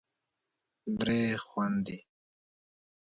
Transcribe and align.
درې 0.99 1.21
خوندې 1.45 1.97